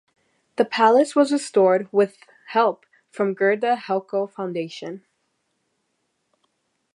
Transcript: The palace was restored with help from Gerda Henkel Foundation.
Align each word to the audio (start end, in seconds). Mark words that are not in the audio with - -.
The 0.55 0.65
palace 0.65 1.15
was 1.15 1.31
restored 1.31 1.87
with 1.91 2.17
help 2.47 2.87
from 3.11 3.35
Gerda 3.35 3.75
Henkel 3.75 4.25
Foundation. 4.25 5.05